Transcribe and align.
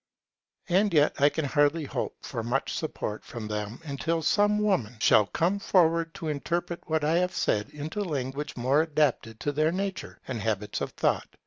And 0.67 0.91
yet 0.95 1.13
I 1.19 1.29
can 1.29 1.45
hardly 1.45 1.85
hope 1.85 2.15
for 2.25 2.41
much 2.41 2.73
support 2.75 3.23
from 3.23 3.47
them 3.47 3.79
until 3.83 4.23
some 4.23 4.57
woman 4.57 4.95
shall 4.99 5.27
come 5.27 5.59
forward 5.59 6.11
to 6.15 6.27
interpret 6.27 6.79
what 6.89 7.03
I 7.03 7.17
have 7.19 7.35
said 7.35 7.69
into 7.69 8.03
language 8.03 8.57
more 8.57 8.81
adapted 8.81 9.39
to 9.41 9.51
their 9.51 9.71
nature 9.71 10.19
and 10.27 10.41
habits 10.41 10.81
of 10.81 10.89
thought. 10.93 11.35